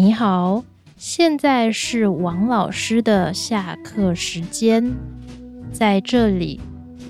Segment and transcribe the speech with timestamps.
[0.00, 0.62] 你好，
[0.96, 4.94] 现在是王老师的下课时间，
[5.72, 6.60] 在这里，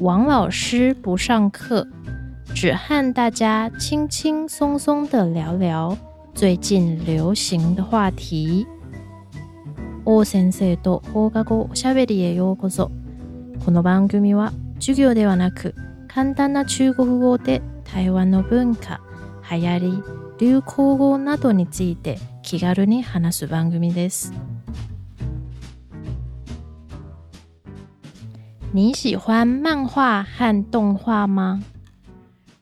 [0.01, 1.87] 王老师不上课，
[2.55, 5.95] 只和大家轻轻松松的聊聊
[6.35, 8.67] 最近流行的话题。
[10.25, 11.03] 先生と
[11.75, 12.91] しゃべりへようこそ。
[13.67, 15.75] この番組は授業ではなく、
[16.09, 18.99] 簡単な中国語で台湾の文化、
[19.51, 20.03] 流行、
[20.39, 22.17] 流行語などについて。
[28.73, 31.63] 你喜欢漫画和动画吗？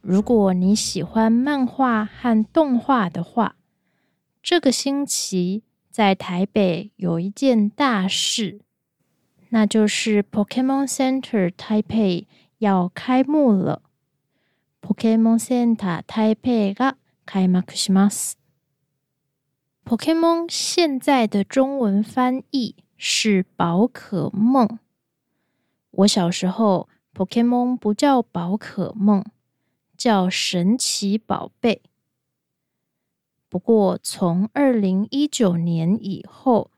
[0.00, 3.54] 如果你喜欢漫画和动画的话，
[4.42, 8.59] 这个星期在台北有一件大事，
[9.51, 12.26] 那就是 p o k e m o n Center Taipei
[12.59, 13.82] 要开幕了。
[14.80, 18.37] p o k e m o n Center t a i 台北が開幕します。
[19.87, 24.80] p o k e m o n 现在的中文翻译是宝可梦。
[25.92, 29.24] 我小时候 p o k e m o n 不叫宝可梦，
[29.96, 31.82] 叫神奇宝贝。
[33.48, 36.73] 不过从二零一九年以后，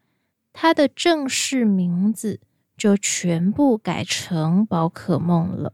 [0.52, 2.40] 它的正式名字
[2.76, 5.72] 就全部改成宝可梦了。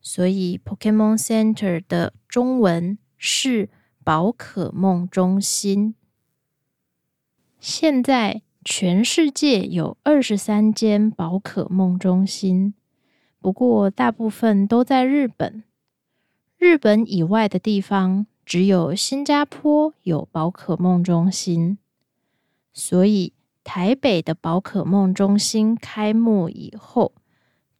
[0.00, 3.68] 所以 p o k e m o n Center 的中文是。
[4.06, 5.96] 宝可梦中心
[7.58, 12.72] 现在全世界有二十三间宝可梦中心，
[13.40, 15.64] 不过大部分都在日本。
[16.56, 21.76] 日本以外的地方只有新加坡有宝可梦中心，
[22.72, 23.32] 所以
[23.64, 27.12] 台北的宝可梦中心开幕以后，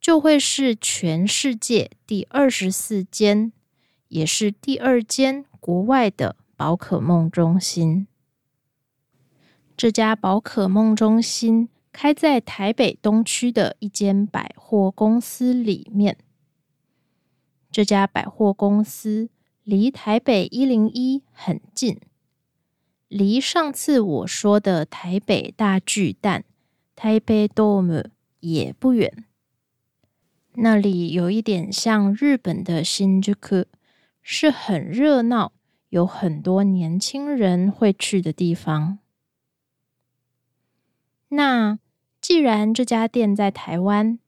[0.01, 3.53] 就会是全世界第二十四间，
[4.09, 5.45] 也是第二间。
[5.67, 8.07] 国外的宝可梦中心，
[9.77, 16.17] 这家宝可梦中心开在台北东区的一间百货公司里面。
[17.73, 19.29] 这家百货公司
[19.65, 21.99] 离台北一零一很近，
[23.09, 26.45] 离上次我说的台北大巨蛋
[26.95, 28.05] 台北 dom
[28.39, 29.25] 也不远。
[30.55, 33.35] 那里有一点像日本的新宿，
[34.23, 35.51] 是很热闹。
[35.91, 38.99] 有很多年轻人会去的地方。
[41.29, 41.79] 那
[42.21, 44.19] 既然这家店在台湾，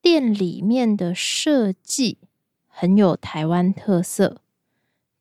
[0.00, 2.18] 店里面的设计
[2.68, 4.40] 很有台湾特色，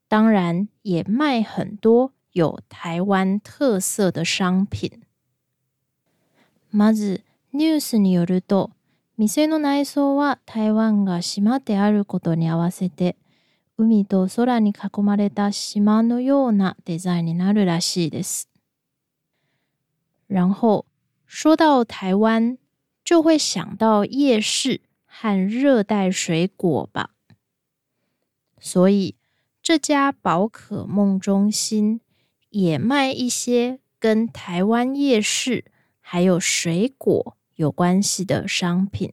[0.08, 5.02] 当然也卖很多有台湾特色的商品。
[13.82, 18.48] 海まれた島のようなデザインになるらしいです。
[20.30, 20.86] 然后
[21.26, 22.58] 说到台湾，
[23.04, 27.12] 就会想到夜市和热带水果吧。
[28.60, 29.16] 所以
[29.64, 32.02] 这家宝可梦中心
[32.50, 35.66] 也卖一些跟台湾夜市
[36.00, 39.12] 还有水果有关系的商品，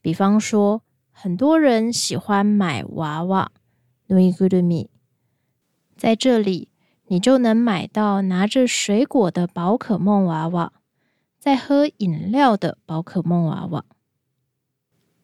[0.00, 0.82] 比方说。
[1.12, 3.52] 很多人喜欢买娃娃
[4.08, 4.88] n u g g e Me，
[5.96, 6.68] 在这里
[7.06, 10.72] 你就能买到拿着水果的宝可梦娃娃，
[11.38, 13.84] 在喝饮料的宝可梦娃娃。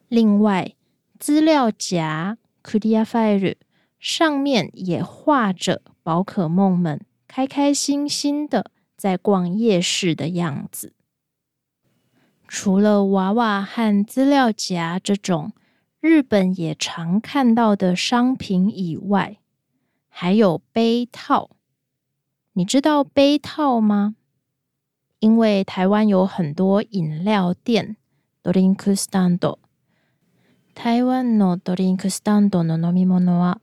[0.09, 0.75] 另外，
[1.19, 3.57] 资料夹 Kudia Fire
[3.99, 10.93] 上面也画着宝可梦们开开心心的在逛夜市的样子。
[12.47, 15.53] 除了娃娃和资料夹这种。
[16.01, 19.39] 日本也常看到的商品以外，
[20.09, 21.51] 还有杯套。
[22.53, 24.15] 你知道杯套吗？
[25.19, 27.97] 因为台湾有很多饮料店
[28.45, 29.59] ドリンクスタンド。
[30.73, 33.61] 台湾のドリンクスタンドの飲み物は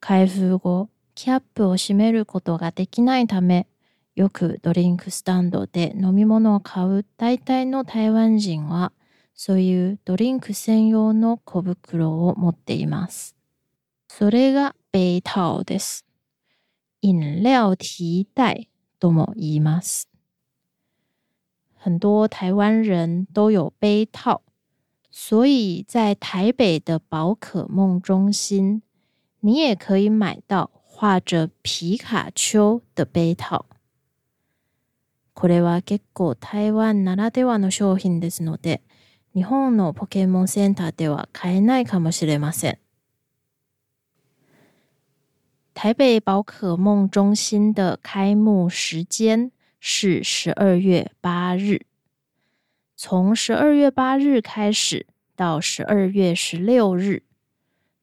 [0.00, 3.66] 開封後、キャップを閉めることができないため、
[4.14, 8.90] よくドリンクスタンドで飲み物を買う大体の台湾人は、
[9.36, 13.34] そういうドリンク専用の小袋を持っています。
[14.08, 16.04] それがベイタオです。
[17.02, 18.68] 飲料提袋
[19.00, 20.08] とも言います。
[21.76, 24.40] 很多台湾人都有杯套，
[25.10, 28.82] 所以在台北的宝可梦中心，
[29.40, 33.66] 你也可以买到画着皮卡丘的杯套。
[35.34, 38.80] これは結構台湾ならではの商品ですので、
[39.36, 42.78] 日本のポケモンセンターでは買えないかもしれません。
[45.74, 49.50] 台北宝可梦中心的开幕时间
[49.80, 51.84] 是十二月八日，
[52.96, 55.04] 从十二月八日开始
[55.34, 57.24] 到十二月十六日，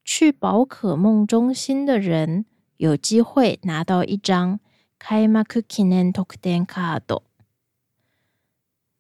[0.04, 2.46] 去宝可梦中心的人
[2.76, 4.60] 有机会拿到一张
[5.00, 7.24] 开幕記念特典カード。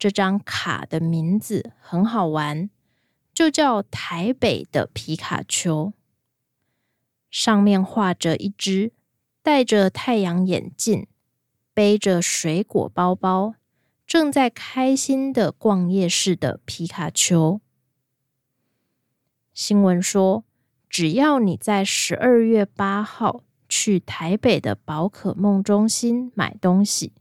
[0.02, 2.72] 这张卡的名字很好玩，
[3.36, 5.94] 就叫台北的皮卡丘。
[7.30, 8.94] 上面画着一只
[9.44, 11.06] 戴着太阳眼镜、
[11.76, 13.54] 背着水果包包、
[14.08, 17.62] 正在开心的逛夜市的皮卡丘。
[19.54, 20.44] 新闻说，
[20.90, 27.14] 只要你在十二月八号去台北的宝可梦中心买东西。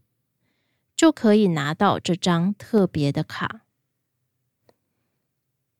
[1.01, 3.61] 就可以拿到这张特别的卡。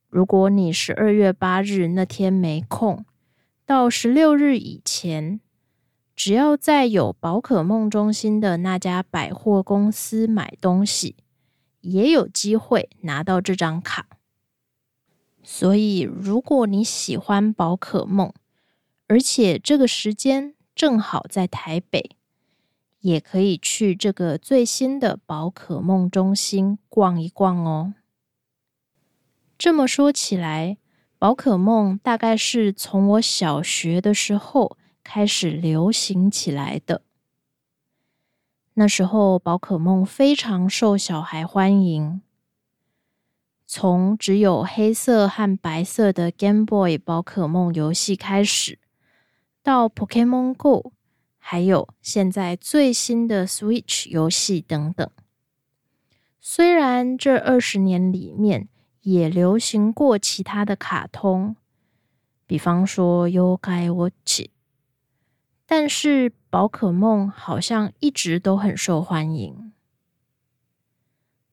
[0.10, 3.06] 如果你十二月八日那天没空，
[3.64, 5.40] 到十六日以前，
[6.16, 11.16] 只要在有宝可梦中心的那家百货公司买东西，
[11.82, 14.08] 也有机会拿到这张卡。
[15.44, 18.34] 所以，如果你喜欢宝可梦，
[19.08, 22.18] 而且这个时间正好在台北。
[23.02, 27.94] 也可以去这个最新的宝可梦中心逛一逛哦。
[29.58, 30.78] 这么说起来，
[31.18, 37.02] 宝可梦大概是从我小学的时候开始流行起来的。
[38.76, 42.22] 那时候，宝可梦非常受小孩欢迎。
[43.68, 48.80] 从只有黑色和白色的 Game Boy 宝可梦游戏开始，
[49.64, 50.92] 到 p o k e m o n Go。
[51.44, 55.10] 还有现在最新的 Switch 游戏等等。
[56.40, 58.70] 虽然这二十年里面
[59.02, 61.56] 也流行过其他的卡通，
[62.46, 64.40] 比方说《y o u k a Watch》，
[65.66, 69.74] 但是宝可梦好像一直都很受欢迎。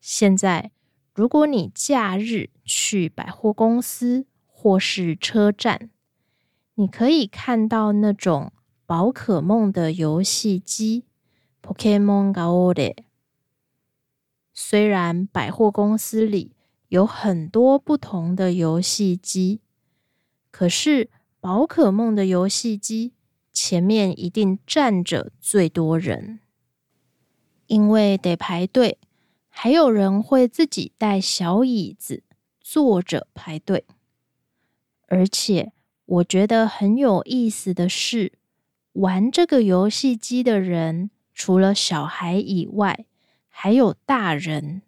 [0.01, 0.71] 现在，
[1.15, 5.91] 如果你假日去百货公司或是车站，
[6.75, 8.53] 你可以看到那种。
[8.89, 11.05] 宝可梦的游戏机
[11.63, 12.95] ，Pokémon Game。
[14.55, 16.53] 虽然百货公司里
[16.89, 19.61] 有很多不同的游戏机，
[20.51, 23.13] 可是宝可梦的游戏机
[23.53, 26.41] 前面一定站着最多人，
[27.67, 28.99] 因为得排队。
[29.51, 32.23] 还有人会自己带小椅子
[32.63, 33.85] 坐着排队。
[35.09, 35.73] 而且
[36.07, 38.33] 我觉得很有意思的是。
[38.99, 43.07] 玩这个游戏机的人，除了小孩以外，
[43.49, 44.83] 还有大人。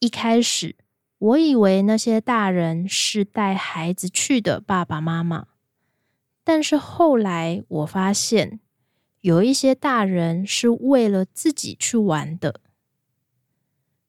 [0.00, 0.74] 一开始，
[1.18, 5.46] 我以为那些大人是带孩子去的爸爸妈妈，
[6.42, 8.58] 但是后来我发现，
[9.20, 12.60] 有一些大人是为了自己去玩的。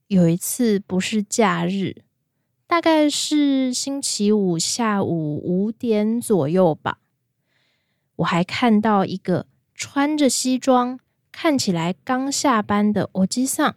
[0.08, 2.04] 有一次不是假日，
[2.66, 7.02] 大概是星期五下午五点左右吧。
[8.18, 11.00] 我还看到一个穿着西装、
[11.32, 13.76] 看起来刚下班的奥基桑，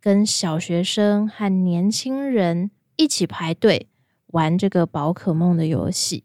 [0.00, 3.88] 跟小学生和年轻人一起排队
[4.28, 6.24] 玩这个宝可梦的游戏。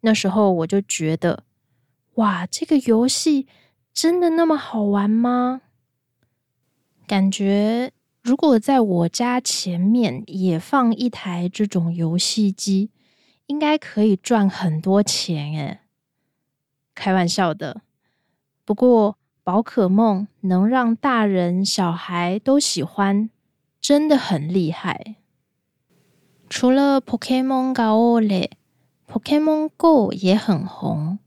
[0.00, 1.44] 那时候我就觉得，
[2.14, 3.46] 哇，这个游戏
[3.92, 5.60] 真的那么好玩吗？
[7.06, 7.92] 感觉
[8.22, 12.90] 如果在我家前面也放一台这种游戏机。
[13.48, 15.80] 应该可以赚很多钱诶。
[16.94, 17.80] 开玩笑的。
[18.64, 23.30] 不过宝可梦能让大人小孩都喜欢，
[23.80, 25.16] 真的很厉害。
[26.50, 28.50] 除了 Pokémon Go 嘞
[29.10, 31.18] ，Pokémon Go 也很红。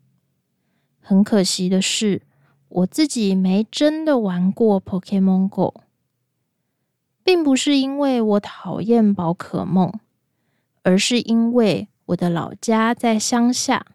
[0.99, 2.21] 很可惜的是，
[2.69, 5.73] 我自己没真的玩过 Pokémon Go，
[7.23, 9.91] 并不是因为我讨厌宝可梦，
[10.83, 11.87] 而是因为。
[12.11, 13.85] 我的老家在乡下，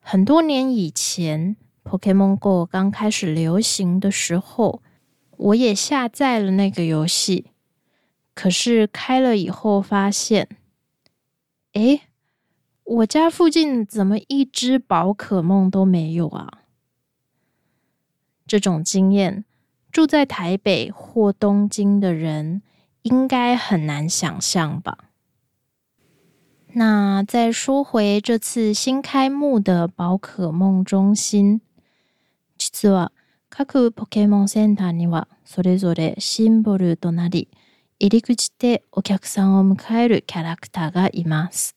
[0.00, 4.82] 很多年以前 p o k e m o n Go 刚开始流行的时候，
[5.36, 7.46] 我也下载了那个游戏。
[8.34, 10.48] 可是开了以后发现，
[11.72, 12.02] 诶，
[12.84, 16.64] 我家附近怎么一只宝可梦都没有啊？
[18.46, 19.46] 这种经验，
[19.90, 22.60] 住在台北或东京的人
[23.02, 25.05] 应该很难想象吧。
[26.78, 31.62] 那再说回这次新开幕的宝可梦中心，
[32.58, 33.12] 実は
[33.48, 37.48] 各ポケモンセンターにはそれぞれシンボルとなり、
[37.98, 41.74] 入り口でお客さんを迎えるキャラクターがいます。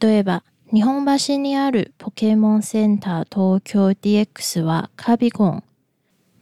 [0.00, 5.64] 例えば、日本橋にあるポケモンセンター東京 DX はカビゴン。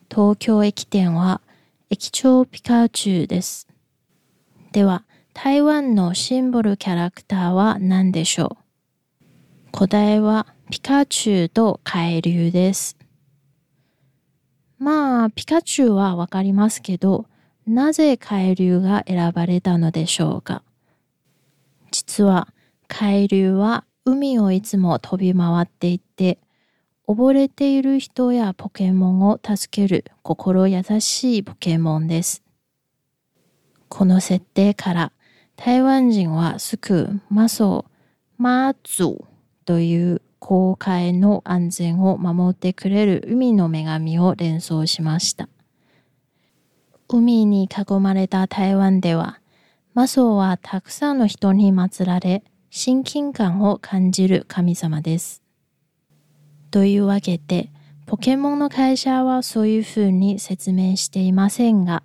[0.08, 1.40] 東京駅店は
[1.90, 3.66] 駅長ピカチュウです。
[4.70, 5.02] では、
[5.42, 8.58] 台湾のシンボルキャラクターは何でしょ
[9.22, 9.22] う
[9.72, 12.98] 答えはピカチュウと海流です。
[14.78, 17.24] まあ、ピカチュウはわかりますけど、
[17.66, 20.62] なぜ海流が選ばれたのでしょうか
[21.90, 22.48] 実は
[22.86, 26.38] 海流は海をいつも飛び回っていて、
[27.08, 32.42] 溺れている人やポケモンを助ける心優しいポケモンです。
[33.88, 35.12] この設定から
[35.62, 37.84] 台湾人はすぐマソ、
[38.38, 39.22] マーズ
[39.66, 45.50] という航海の安全を守ってくれる海の女神を連想しました。
[47.08, 49.42] 海に囲まれた台湾では、
[49.92, 55.42] マソはたくさんの人に祀られ、親近感を感じる神様です。
[56.70, 57.70] というわけで、
[58.06, 62.02] ポケモンの会社はそういうふうに説明していませんが、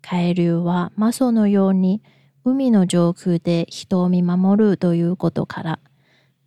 [0.00, 2.00] 海流はマソのように
[2.46, 5.78] 海の上空で人を見守るということから、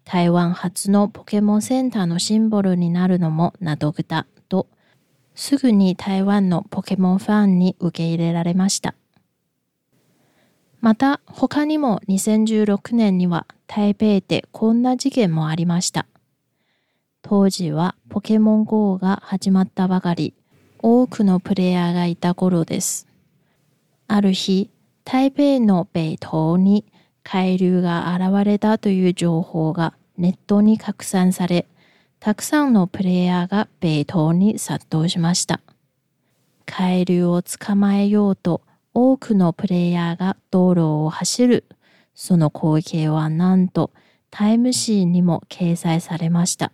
[0.05, 4.67] 台湾初のポケモンセンターのシンボルになるのも納得だと、
[5.33, 8.93] すぐに台湾のポケモンファンに受け入れられました。
[10.81, 16.05] また他にも2016年には台北でこんな事件もありました。
[17.23, 20.35] 当時はポケモン GO が始まったばかり、
[20.77, 23.07] 多くのプレイヤーがいた頃です。
[24.07, 24.69] ある日、
[25.09, 26.83] 台北の北東に
[27.23, 31.65] 海流が現れたという情報がネットに拡散され、
[32.19, 35.61] たくさんのプレイヤーが北東に殺到しました。
[36.65, 38.59] 海流を捕まえようと
[38.93, 41.63] 多くのプレイヤーが道路を走る。
[42.13, 43.91] その光景はなんと
[44.29, 46.73] タイムシンにも掲載されました。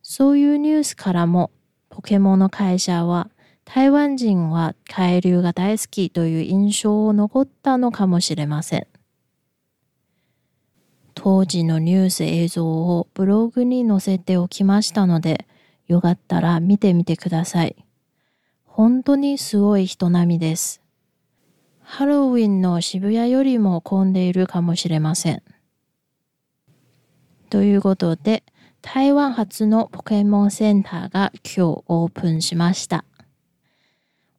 [0.00, 1.50] そういうニュースからも
[1.90, 3.28] ポケモンの会社は
[3.64, 8.86] 台湾人は海流が大好きという印象を残ったのかもしれません。
[11.14, 15.46] 当時のニュース映像をブログに載せておきましたので、
[15.86, 17.74] よかったら見てみてください。
[18.64, 20.82] 本当にすごい人並みです。
[21.80, 25.42] ハロウィンの渋谷よりも混んでいるかもしれません。
[27.48, 28.42] ということで、
[28.82, 33.04] 台湾初のポケモンセンターが今日オープンしました。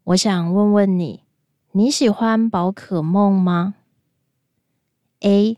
[0.05, 1.23] 我想问问你，
[1.71, 3.73] 你喜欢宝可梦吗
[5.21, 5.57] ？A，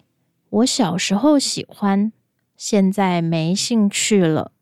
[0.50, 2.14] 我小时候喜欢，
[2.56, 4.54] 现在没兴趣了。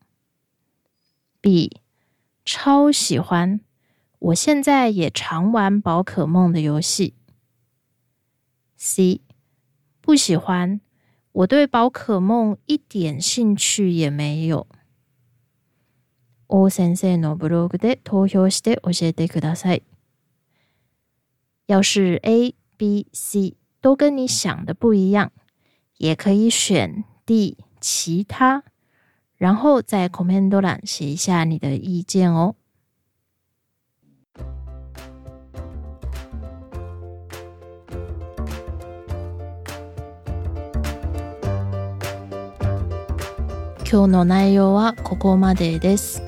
[1.40, 1.80] B，
[2.44, 3.60] 超喜欢，
[4.18, 7.14] 我现在也常玩宝可梦的游戏。
[8.76, 9.20] C，
[10.00, 10.80] 不喜欢，
[11.30, 14.66] 我对宝可梦一点兴趣也没有。
[16.48, 19.82] 王先生のブログで投票して教えてください。
[21.66, 25.32] 要是 A、B、C 都跟你想的不一样，
[25.98, 28.62] 也可以选 D 其他，
[29.36, 32.54] 然后在 comment 栏写一下你的意见哦。
[43.88, 46.25] 今日の内容はここまでです。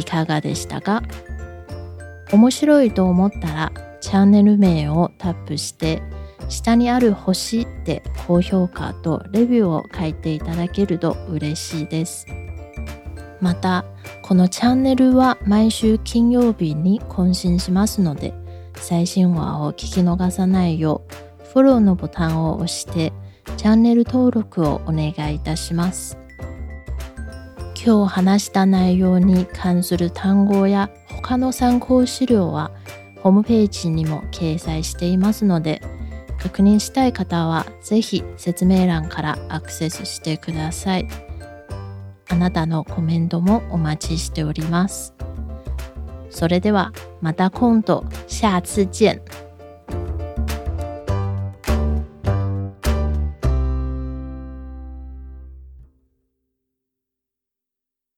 [0.00, 1.02] いかがでしたか
[2.32, 6.02] 面白いと思ったらチャンネル名をタップして
[6.48, 12.26] 下にある星で高評価とレビューを書いていただけると嬉しいです。
[13.40, 13.84] また
[14.22, 18.32] このチャンネルは毎週金曜日に更新しますので
[18.76, 21.02] 最新話を聞き逃さないよ
[21.38, 23.12] うフォローのボタンを押して
[23.58, 26.18] チャンネル登録をお願いいたします。
[27.86, 32.72] 今日話した内容に関する単語や他の参考資料は
[33.22, 35.80] ホームページにも掲載していますので
[36.36, 41.06] 確認したい方は是非説明欄からアクセスしてください
[42.28, 45.14] あなたのコメントもお待ちしております
[46.28, 49.45] それではまた今度下次见。